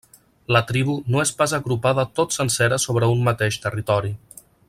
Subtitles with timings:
[0.55, 4.13] La tribu no és pas agrupada tot sencera sobre un mateix territori.